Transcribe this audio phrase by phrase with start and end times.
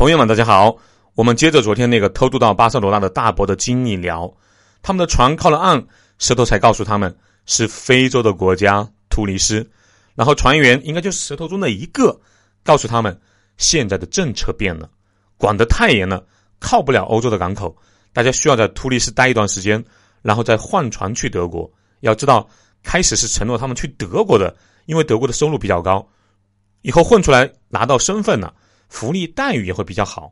[0.00, 0.78] 朋友们，大家好。
[1.14, 4.34] 我们接着昨天那个偷渡到巴塞罗那的大伯的经历聊。
[4.80, 5.86] 他们的船靠了岸，
[6.18, 7.14] 石头才告诉他们
[7.44, 9.70] 是非洲的国家突尼斯。
[10.14, 12.18] 然后船员应该就是石头中的一个，
[12.64, 13.20] 告诉他们
[13.58, 14.88] 现在的政策变了，
[15.36, 16.24] 管得太严了，
[16.58, 17.76] 靠不了欧洲的港口，
[18.14, 19.84] 大家需要在突尼斯待一段时间，
[20.22, 21.70] 然后再换船去德国。
[22.00, 22.48] 要知道，
[22.82, 24.56] 开始是承诺他们去德国的，
[24.86, 26.08] 因为德国的收入比较高，
[26.80, 28.54] 以后混出来拿到身份了。
[28.90, 30.30] 福利待遇也会比较好，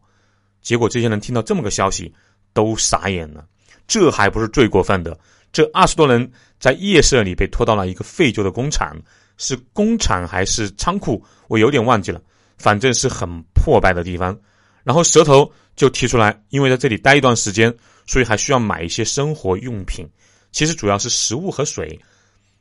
[0.60, 2.12] 结果这些人听到这么个消息，
[2.52, 3.46] 都傻眼了。
[3.86, 5.18] 这还不是最过分的，
[5.52, 6.30] 这二十多人
[6.60, 8.94] 在夜色里被拖到了一个废旧的工厂，
[9.38, 12.20] 是工厂还是仓库，我有点忘记了，
[12.58, 14.38] 反正是很破败的地方。
[14.84, 17.74] 然后蛇头就提出来，因为在这里待一段时间，
[18.06, 20.06] 所以还需要买一些生活用品，
[20.52, 21.98] 其实主要是食物和水，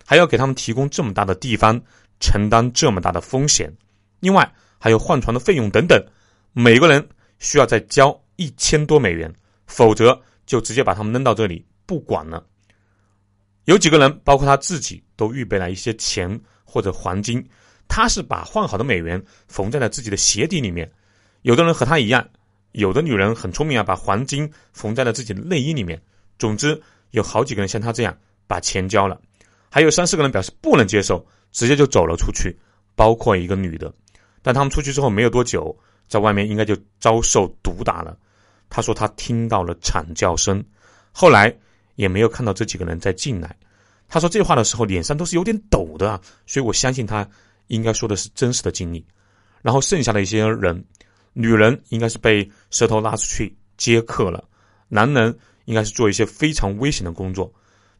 [0.05, 1.81] 还要给他们提供这么大的地方，
[2.19, 3.73] 承担这么大的风险。
[4.19, 4.49] 另外。
[4.77, 6.01] 还有换船的费用等等，
[6.53, 7.07] 每个人
[7.39, 9.33] 需要再交一千多美元，
[9.65, 12.45] 否则就直接把他们扔到这里不管了。
[13.65, 17.45] 有几个人，包括他自己，都预备了一些钱或者黄金，
[17.87, 20.89] 他是把换好的美元缝在了自己的鞋底里面。
[21.41, 22.25] 有的人和他一样，
[22.71, 26.01] 有的女人很聪明啊，把黄金缝在了自己的内衣里面。
[26.39, 29.19] 总之，有好几个人像他这样把钱交了，
[29.69, 32.57] 还有三四个人表示不能接受，直接就走了出去，
[32.95, 33.93] 包括一个女的。
[34.41, 35.75] 但他们出去之后没有多久，
[36.07, 38.17] 在外面应该就遭受毒打了。
[38.69, 40.63] 他说他听到了惨叫声，
[41.11, 41.55] 后来
[41.95, 43.55] 也没有看到这几个人再进来。
[44.07, 47.27] 他说这话的时候脸上都是有点抖的，所以我相信他
[47.67, 49.05] 应该说的是真实的经历。
[49.61, 50.83] 然后剩下的一些人，
[51.33, 54.43] 女人应该是被舌头拉出去接客了，
[54.87, 57.51] 男人应该是做一些非常危险的工作。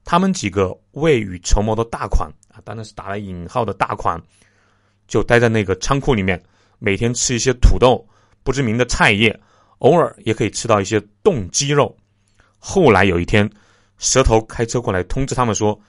[0.06, 4.22] 他们几个未雨绸缪的大款啊，当然是打了引号的大款。
[5.08, 6.42] 就待在那个仓库里面，
[6.80, 8.06] 每天吃一些土豆、
[8.44, 9.40] 不知名的菜叶，
[9.80, 11.96] 偶尔也可以吃到一些冻鸡肉。
[12.60, 13.50] 后来有一天，
[13.98, 15.80] 蛇头开车过来通知他们说，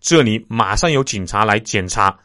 [0.00, 2.16] 这里马上有警察来检查，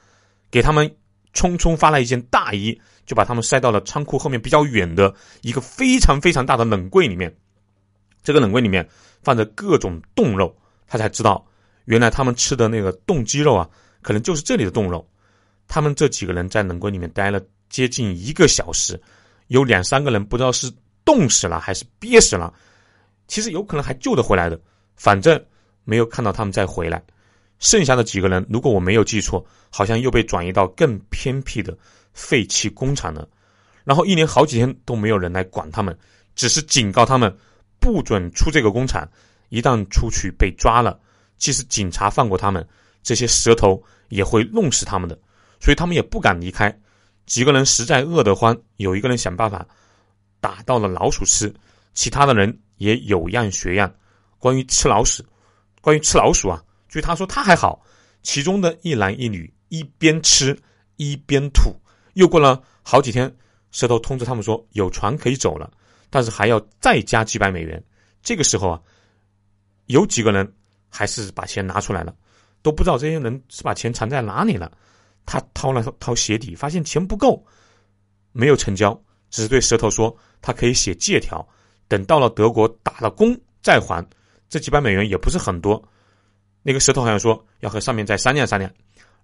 [0.50, 0.88] 给他们
[1.34, 7.34] 匆匆发了一件大衣，就把他们塞到了仓库后面比较远的一个非常非常大的冷柜里面。
[8.24, 8.88] 这个冷柜里面
[9.24, 10.56] 放着各种冻肉，
[10.86, 11.46] 他才知道，
[11.86, 13.70] 原来他们吃的那个冻鸡肉啊，
[14.02, 15.08] 可能就是这里的冻肉。
[15.74, 19.02] 他们这几个人在冷柜里面待了接近一个小时，
[19.48, 20.70] 有两三个人不知道是
[21.06, 22.54] 冻死了还是憋死了，
[23.30, 24.60] 其实有可能还救得回来的，
[24.98, 25.42] 反正
[25.86, 27.02] 没有看到他们再回来。
[27.60, 31.74] 剩下的几个人，如果我没有记错，好像又被转移到更偏僻的
[32.12, 33.26] 废弃工厂了。
[33.86, 35.98] 然后一连好几天都没有人来管他们，
[36.36, 37.34] 只是警告他们
[37.80, 39.10] 不准出这个工厂，
[39.48, 41.00] 一旦出去被抓了，
[41.38, 42.68] 即使警察放过他们，
[43.02, 45.18] 这些蛇头也会弄死他们的。
[45.62, 46.76] 所以他们也不敢离开，
[47.26, 49.66] 几个人实在饿得慌，有一个人想办法
[50.42, 51.54] 打到了老鼠吃，
[51.94, 53.94] 其他的人也有样学样。
[54.40, 55.24] 关于吃老鼠，
[55.80, 57.80] 关于吃老鼠啊，据他说他还好，
[58.24, 60.60] 其中的一男一女一边吃
[60.98, 61.72] 一边吐。
[62.14, 63.32] 又过了好几天，
[63.70, 65.72] 舌头通知他们说有船可以走了，
[66.10, 67.82] 但是还要再加几百美元。
[68.24, 68.82] 这个时候啊，
[69.86, 70.52] 有几个人
[70.90, 72.16] 还是把钱拿出来了，
[72.64, 74.72] 都不知道这些人是把钱藏在哪里了。
[75.32, 77.42] 他掏了掏鞋底，发现钱不够，
[78.34, 81.48] 没有成交，只是对舌头说他可以写借条，
[81.88, 84.06] 等到了德国打了工再还。
[84.50, 85.82] 这几百美元也不是很多。
[86.64, 88.70] 那个舌头好像说要和上面再商量商量。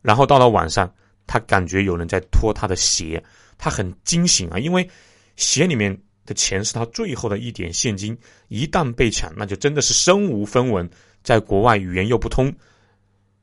[0.02, 0.90] 然后到了晚上，
[1.26, 3.22] 他感觉有人在脱他的鞋，
[3.58, 4.90] 他很惊醒啊，因为
[5.36, 10.90] 鞋里面的钱是他最后的一点现金，一旦被抢，那就真的是身无分文，
[11.22, 12.50] 在国外语言又不通，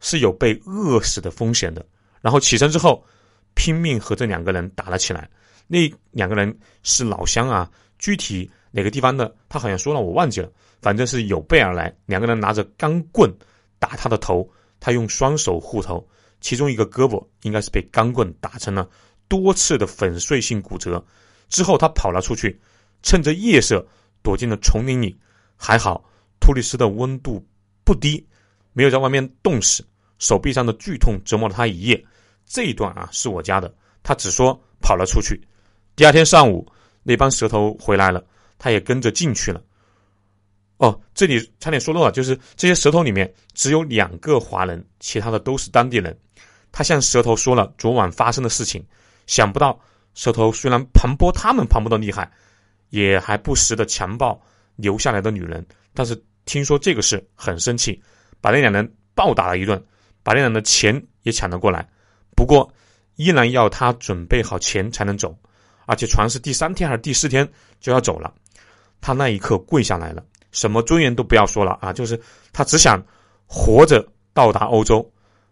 [0.00, 1.84] 是有被饿死的风险的。
[2.24, 3.04] 然后起身之后，
[3.52, 5.28] 拼命和这两个人打了起来。
[5.66, 5.80] 那
[6.10, 10.50] 两个人是老乡啊，具体哪个地方的，他好像说了，我忘记了。
[10.80, 13.30] 反正是有备而来，两个人拿着钢棍
[13.78, 16.02] 打他的头，他用双手护头，
[16.40, 18.88] 其中一个胳膊应该是被钢棍打成了
[19.28, 21.04] 多次的粉碎性骨折。
[21.50, 22.58] 之后他跑了出去，
[23.02, 23.86] 趁着夜色
[24.22, 25.14] 躲进了丛林里。
[25.56, 26.02] 还好，
[26.40, 27.46] 突里斯的温度
[27.84, 28.26] 不低，
[28.72, 29.84] 没有在外面冻死。
[30.18, 32.02] 手臂上的剧痛折磨了他一夜。
[32.46, 35.40] 这一段啊是我家的，他只说跑了出去。
[35.96, 36.66] 第二天上午，
[37.02, 38.24] 那帮蛇头回来了，
[38.58, 39.62] 他也跟着进去了。
[40.78, 46.16] 哦，这里差点说漏了，就是这些蛇头里面只有两个华人，其他的都是当地人。
[46.72, 48.84] 他向蛇头说了昨晚发生的事情，
[49.26, 49.78] 想不到
[50.14, 52.30] 蛇头虽然盘剥他们盘剥的厉害，
[52.90, 54.40] 也还不时的强暴
[54.74, 55.64] 留下来的女人，
[55.94, 58.02] 但是听说这个事很生气，
[58.40, 59.80] 把那两人暴打了一顿，
[60.24, 61.88] 把那两人的钱也抢了过来。
[62.34, 62.72] 不过，
[63.16, 65.36] 依然要他准备好钱才能走，
[65.86, 67.48] 而且船是第三天还是第四天
[67.80, 68.32] 就要走了。
[69.00, 72.20] 他那一刻跪下来了，什么尊严都不要说了啊，就是
[72.52, 73.02] 他只想
[73.46, 75.08] 活着到达欧洲，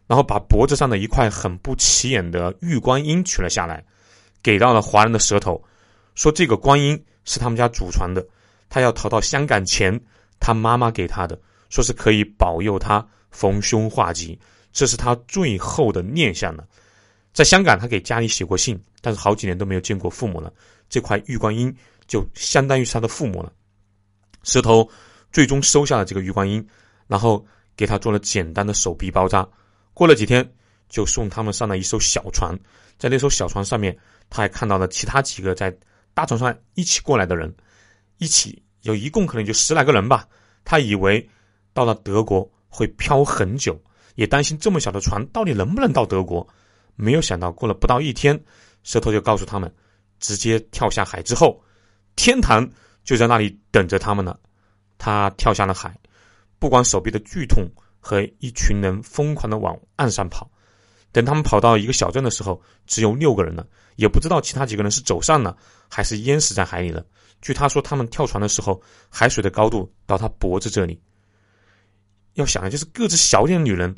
[0.06, 3.84] 然后把脖子上的一块很不起眼的玉观音取了下来，
[4.42, 5.62] 给到了华人的舌头，
[6.14, 8.26] 说这个观音是他们家祖传的，
[8.68, 10.00] 他要逃到香港前，
[10.40, 11.38] 他妈妈给他的，
[11.68, 14.38] 说是可以保佑他逢凶化吉，
[14.72, 16.66] 这是他最后的念想了。
[17.32, 20.52] 在香港，他给家里写过信，但是好几年都没有见过父母了。
[20.88, 21.74] 这块玉观音
[22.06, 23.52] 就相当于是他的父母了。
[24.42, 24.88] 石头
[25.30, 26.66] 最终收下了这个玉观音，
[27.06, 27.44] 然后
[27.76, 29.48] 给他做了简单的手臂包扎。
[29.94, 30.46] 过了几天，
[30.88, 32.58] 就送他们上了一艘小船。
[32.98, 33.96] 在那艘小船上面，
[34.28, 35.74] 他还看到了其他几个在
[36.12, 37.54] 大船上一起过来的人，
[38.18, 40.28] 一起有一共可能就十来个人吧。
[40.64, 41.26] 他以为
[41.72, 43.80] 到了德国会漂很久，
[44.14, 46.46] 也担心这么小的船到底能不能到德国。
[46.94, 48.38] 没有想到，过了不到一天，
[48.82, 49.72] 舌头就告诉他们，
[50.20, 51.62] 直接跳下海之后，
[52.16, 52.68] 天堂
[53.02, 54.38] 就在那里等着他们了。
[54.98, 55.98] 他跳下了海，
[56.58, 57.66] 不管手臂的剧痛
[57.98, 60.48] 和一群人疯狂的往岸上跑。
[61.10, 63.66] 等他们跑到一个小镇的时候，只有六个人了，
[63.96, 65.56] 也不知道其他几个人是走散了
[65.90, 67.04] 还是淹死在海里了。
[67.40, 68.80] 据他说，他们跳船的时候，
[69.10, 71.00] 海水的高度到他脖子这里。
[72.34, 73.94] 要想的就是个子小点的女人，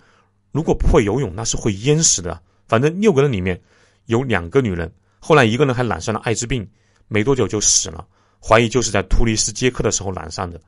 [0.52, 2.40] 如果不会游泳，那是会淹死的。
[2.66, 3.60] 反正六个人里面
[4.06, 4.90] 有两个女人，
[5.20, 6.68] 后来一个人还染上了艾滋病，
[7.08, 8.06] 没多久就死了，
[8.42, 10.60] 怀疑就是在突尼斯接客的时候染上的。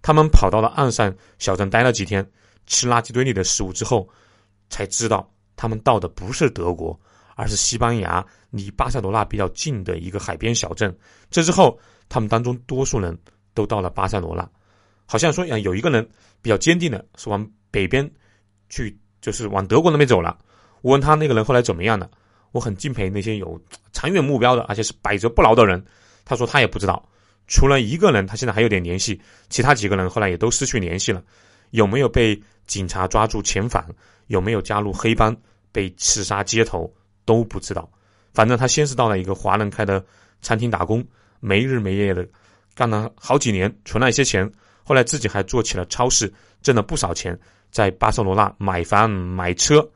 [0.00, 2.24] 他们跑到了岸上小镇待了几天，
[2.66, 4.08] 吃垃圾堆里的食物之后，
[4.70, 6.98] 才知道他们到的不是德国，
[7.34, 10.96] 而是西班牙离巴塞罗那比较近的一个海边小镇。
[11.30, 11.76] 这之后，
[12.08, 13.18] 他们当中多数人
[13.54, 14.48] 都到了巴塞罗那，
[15.10, 16.06] 好像说呀，有一个人
[16.42, 18.08] 比较坚定的是往北边
[18.68, 20.36] 去，就是往德国那边走了。
[20.82, 22.10] 我问他那个人后来怎么样了？
[22.52, 23.58] 我很敬佩那些有
[23.92, 25.82] 长远目标的，而且是百折不挠的人。
[26.26, 27.08] 他说他也不知道，
[27.46, 29.18] 除了一个人，他现在还有点联系，
[29.48, 31.24] 其他几个人后来也都失去联系了。
[31.70, 33.82] 有没有被警察抓住遣返？
[34.26, 35.34] 有没有加入黑帮
[35.72, 36.94] 被刺杀街头？
[37.24, 37.90] 都不知道。
[38.34, 40.04] 反正他先是到了一个华人开的
[40.42, 41.02] 餐厅打工，
[41.40, 42.26] 没日没夜的
[42.74, 44.50] 干了好几年，存了一些钱。
[44.88, 46.32] 后来自己还做起了超市，
[46.62, 47.38] 挣了不少钱，
[47.70, 49.86] 在巴塞罗那买房买车。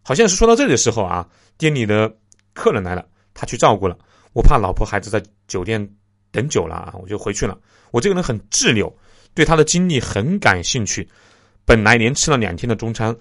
[0.00, 1.28] 好像是说到这里的时候啊，
[1.58, 2.08] 店里的
[2.52, 3.04] 客人来了，
[3.34, 3.98] 他去照顾了。
[4.32, 5.84] 我怕老婆孩子在酒店
[6.30, 7.58] 等久了啊，我就回去了。
[7.90, 8.96] 我这个人很自留，
[9.34, 11.08] 对他的经历很感兴趣。
[11.64, 13.12] 本来连吃了两天的中餐，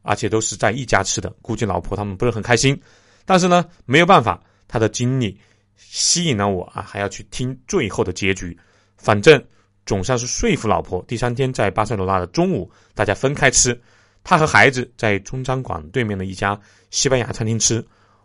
[0.00, 2.80] 而且都是在一家吃的，估计老婆他们不是很开心。
[3.26, 5.38] 但是呢，没有办法，他的经历
[5.76, 8.58] 吸引了我啊，还要去听最后的结局。
[8.96, 9.38] 反正
[9.86, 11.02] 总算是说服老婆。
[11.08, 13.80] 第三天在巴塞罗那的中午，大家分开吃。
[14.22, 16.60] 他和孩子在中餐馆对面的一家
[16.90, 17.82] 西班牙餐厅吃，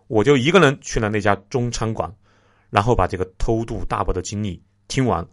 [0.07, 2.11] 我就一个人去了那家中餐馆，
[2.71, 5.23] 然后把这个偷渡大伯的经历听完。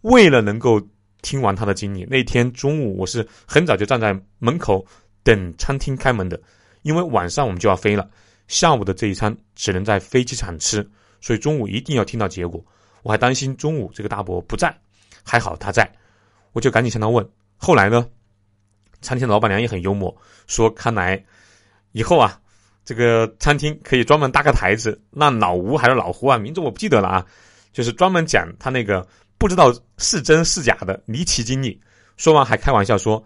[0.00, 0.80] 为了能够
[1.20, 4.82] 听完他的经历，那天中午我是很早就站在门口
[5.22, 6.40] 等餐厅开门的，
[6.80, 8.08] 因为晚上我们就要飞了，
[8.48, 10.86] 下午的这一餐只能在飞机场吃，
[11.20, 12.64] 所以中午一定要听到结果。
[13.02, 14.74] 我还担心中午这个大伯不在，
[15.22, 15.90] 还好他在，
[16.52, 17.28] 我就赶紧向他问。
[17.56, 18.08] 后来呢？
[19.00, 20.16] 餐厅老板娘也很幽默，
[20.46, 21.22] 说：“看来
[21.92, 22.40] 以后啊，
[22.86, 27.26] 这个餐厅可以专门搭个台子，让老吴还是老胡啊，名字我不记得了啊，
[27.70, 29.06] 就是专门讲他那个
[29.36, 31.78] 不知道是真是假的离奇经历。”
[32.16, 33.22] 说完还开玩笑说：“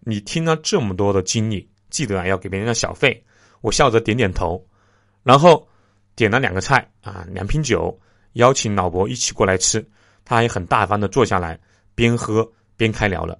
[0.00, 3.24] 你听了这么多的经历，记得啊要给别人的小费。”
[3.62, 4.62] 我笑着点点头，
[5.22, 5.66] 然后
[6.14, 7.98] 点了两个菜啊，两瓶酒，
[8.34, 9.82] 邀请老伯一起过来吃。
[10.24, 11.58] 他还很大方的坐下来，
[11.94, 13.38] 边喝边开聊了。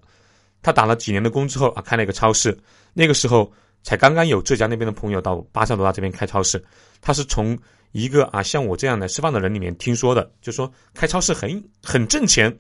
[0.63, 2.57] 他打了几年的工之后啊，开了一个超市。
[2.93, 6.65] 那个时候才刚刚有浙江那边的朋友到巴塞罗那这边开超市。
[7.01, 7.59] 他是从
[7.93, 12.57] 一个啊像我这样的吃饭的人里面听说的，就说开超市很很挣钱。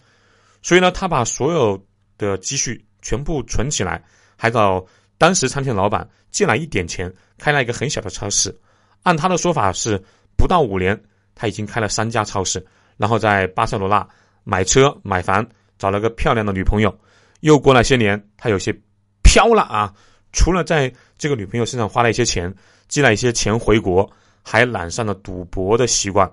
[0.62, 1.82] 所以呢，他把所有
[2.18, 4.02] 的积蓄全部存起来，
[4.36, 4.84] 还找
[5.18, 8.54] 当时餐厅老板借了一点钱，开了一个很小的超市。
[9.02, 10.02] 按他的说法是，
[10.36, 10.98] 不到五年
[11.34, 12.64] 他已经开了三家超市，
[12.96, 14.06] 然后在巴塞罗那
[14.44, 15.46] 买车买房，
[15.78, 16.96] 找了个漂亮的女朋友。
[17.40, 18.74] 又过了些年，他有些
[19.22, 19.92] 飘了啊！
[20.32, 22.52] 除了在这个女朋友身上花了一些钱，
[22.88, 24.10] 寄了一些钱回国，
[24.42, 26.30] 还染上了赌博的习惯。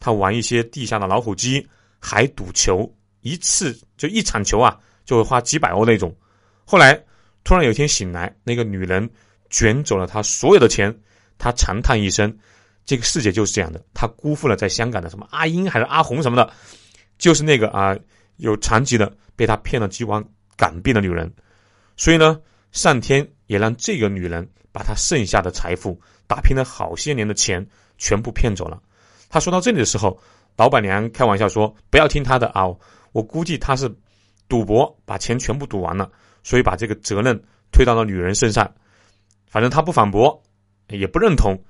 [0.00, 1.66] 他玩一些地下的老虎机，
[2.00, 2.90] 还赌球，
[3.20, 6.14] 一次就一场球啊，就会花几百欧那种。
[6.64, 7.00] 后来
[7.42, 9.08] 突然有一天醒来，那个女人
[9.50, 10.94] 卷走了他所有的钱，
[11.38, 12.34] 他长叹一声
[12.84, 16.52] ：“这个世界就是这样的。”他辜负了在香港的什么阿英还是阿红什么的，
[17.18, 17.96] 就是那个啊
[18.36, 20.24] 有残疾的，被他骗了几万。
[20.56, 21.34] 港币的女人，
[21.96, 27.66] 所以呢，上天也让这个女人把她剩下的财富、打拼了好些年的钱
[27.98, 28.80] 全部骗走了。
[29.28, 30.16] 他说到这里的时候，
[30.56, 32.68] 老板娘开玩笑说：“不要听他的啊，
[33.10, 33.92] 我估计他是
[34.48, 36.08] 赌博把钱全部赌完了，
[36.44, 37.36] 所以把这个责任
[37.72, 38.72] 推到了女人身上。
[39.48, 40.40] 反正他不反驳，
[40.88, 41.60] 也不认同，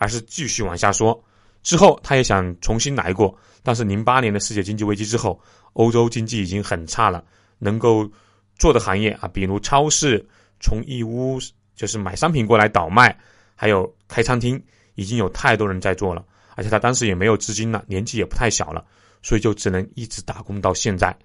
[0.00, 1.22] 而是继续往下说。
[1.62, 5.38] 之后他也想重新来过，但是零八年的世界经济危机之后，
[5.74, 7.22] 欧洲经济已经很差了，
[7.58, 8.10] 能够
[8.58, 10.26] 做的行业啊，比如超市
[10.58, 11.38] 从义乌
[11.76, 13.14] 就是买商品过来倒卖，
[13.54, 14.60] 还有开餐厅，
[14.94, 16.24] 已经有太多人在做了。”
[16.56, 18.84] 而且他当时也没有资金了，年纪也不太小了，
[19.22, 21.16] 所以就只能一直打工到现在。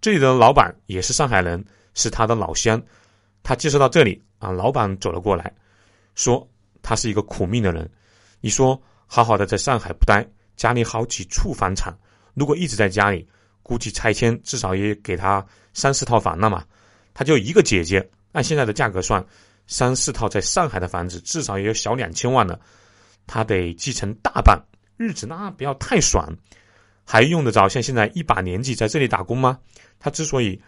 [0.00, 2.80] 这里的老板也是上海人，是他的老乡。
[3.42, 5.52] 他介绍到这里啊，老板走了过来，
[6.14, 6.46] 说
[6.82, 7.90] 他是一个苦命的人。
[8.40, 10.26] 你说好好的在上海不待，
[10.56, 11.96] 家里好几处房产，
[12.34, 13.26] 如果一直在家里，
[13.62, 16.64] 估计拆迁至少也给他三四套房了嘛。
[17.14, 19.24] 他就一个姐姐，按现在的价格算，
[19.66, 22.58] 三四套在上海的房子至少也有小两千万了。
[23.26, 24.58] 他得继承大半，
[24.96, 26.32] 日子那不要太爽，
[27.04, 29.58] 还用得着像现在一把年纪在这里打工吗？
[29.98, 30.60] 他之所以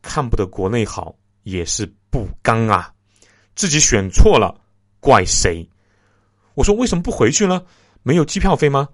[0.00, 2.92] 看不得国内好，也是不甘啊，
[3.56, 4.58] 自己选错了，
[5.00, 5.68] 怪谁？
[6.58, 7.62] 我说为什么不回去呢？
[8.02, 8.88] 没有机票费吗？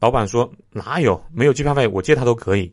[0.00, 2.70] 老板说哪有，没有机票费，我借他都可以。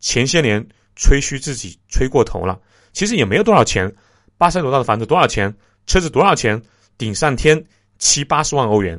[0.00, 2.58] 前些年吹嘘自己吹过头了，
[2.94, 3.94] 其实也没有多少钱。
[4.38, 5.54] 巴塞罗那的房子多少钱？
[5.86, 6.60] 车子多少钱？
[6.96, 7.62] 顶上天。
[7.98, 8.98] 七八十万欧元，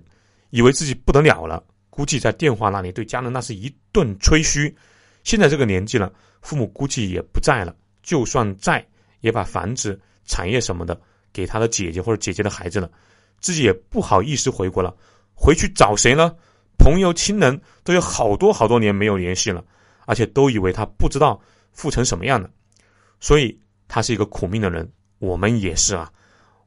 [0.51, 4.75] 以为自己不得了了，估计在电话那里对家人那是一顿吹嘘。
[5.23, 7.73] 现在这个年纪了，父母估计也不在了，
[8.03, 8.85] 就算在，
[9.21, 10.99] 也把房子、产业什么的
[11.33, 12.91] 给他的姐姐或者姐姐的孩子了，
[13.39, 14.95] 自己也不好意思回国了。
[15.33, 16.33] 回去找谁呢？
[16.77, 19.63] 朋友、亲人都有好多好多年没有联系了，
[20.05, 21.39] 而且都以为他不知道
[21.71, 22.49] 富成什么样了。
[23.19, 26.11] 所以他是一个苦命的人，我们也是啊。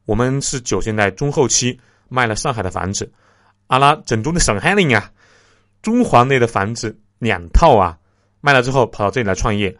[0.05, 1.79] 我们是九十年代中后期。
[2.15, 3.11] 卖了上海的房子，
[3.69, 5.11] 阿拉正宗的上海人啊，
[5.81, 7.99] 中环内的房子两套啊，
[8.43, 9.75] 卖了之后跑到这里来创业，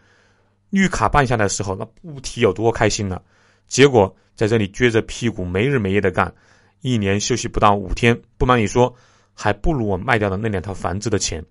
[0.71, 3.23] 绿卡办下来的时候，那不提有多开心了。
[3.69, 6.35] 结果在这里撅着屁股没日没夜的干，
[6.83, 8.17] 一年休息不到五天。
[8.37, 8.95] 不瞒你说，
[9.33, 11.43] 还不如我卖掉的那两套房子的钱。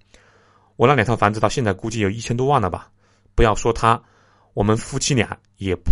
[0.75, 2.91] 我那两套房子到现在估计有一千多万了吧。
[3.35, 4.01] 不要说他，
[4.53, 5.91] 我们夫妻俩也不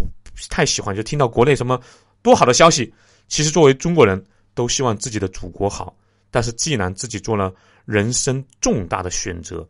[0.49, 1.81] 太喜欢，就听到国内什么
[2.21, 2.93] 多好的消息。
[3.27, 4.23] 其实作为中国人。
[4.55, 5.95] 都希望自己的祖国好，
[6.29, 7.53] 但是既然自己做了
[7.85, 9.65] 人生重大的选择，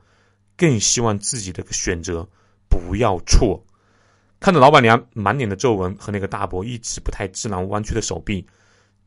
[0.57, 2.27] 更希望自己的选择
[2.67, 3.63] 不要错。
[4.39, 8.43] 看着老板娘满脸的皱纹和那个大伯一直不太自然弯曲的手臂，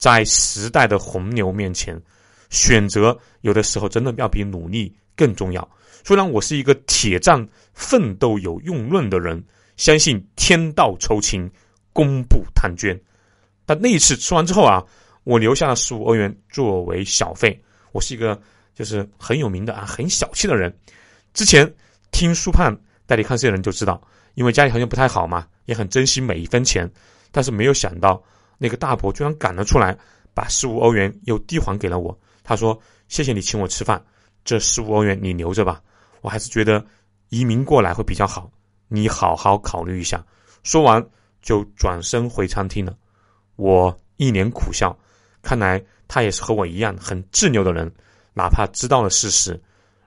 [0.03, 1.97] 在时代的洪流面前，
[2.51, 5.71] 选择有的时候真的要比努力更重要。
[6.03, 9.41] 虽然我是一个铁战奋斗有用论的人，
[9.77, 11.49] 相信天道酬勤，
[11.93, 13.01] 功不贪捐，
[13.65, 14.85] 但那一次吃完之后啊。
[15.25, 17.57] 我留下了十五欧元作为小费。
[17.93, 18.37] 我是一个
[18.75, 20.77] 就是很有名的啊，很小气的人。
[21.33, 21.73] 之前
[22.11, 24.03] 听苏胖带你看这些人就知道，
[24.35, 26.91] 因为家里条件不太好嘛，也很珍惜每一分钱。
[27.31, 28.21] 但是没有想到，
[28.63, 29.99] 那个大伯居然赶了出来，
[30.33, 32.17] 把十五欧元又递还给了我。
[32.45, 34.01] 他说：“谢谢你请我吃饭，
[34.45, 35.83] 这十五欧元你留着吧。
[36.21, 36.87] 我还是觉得
[37.31, 38.49] 移民过来会比较好，
[38.87, 40.25] 你好好考虑一下。”
[40.63, 41.05] 说完
[41.43, 42.97] 就转身回餐厅了。
[43.57, 44.97] 我一脸苦笑。
[45.43, 47.93] 看来他也是和我一样很执拗的人，
[48.33, 49.61] 哪怕知道了事实，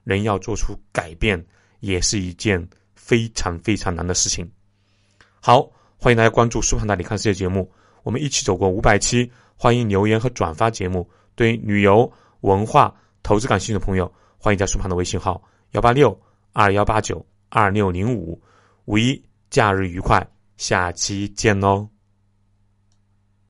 [0.05, 1.45] 人要做出改变，
[1.81, 4.49] 也是一件非常非常难的事情。
[5.41, 7.69] 好，欢迎大家关注苏胖带你看世界节目，
[8.05, 11.09] 我们一起走过五百期，欢迎留言和转发节目。
[11.33, 12.09] 对旅游、
[12.41, 12.93] 文化、
[13.23, 16.15] 投资感兴趣的朋友，欢迎加苏胖的微信号幺八六
[16.53, 18.39] 二幺八九二六零五。
[18.85, 19.19] 五一
[19.49, 20.23] 假日愉快，
[20.55, 21.94] 下期见喽！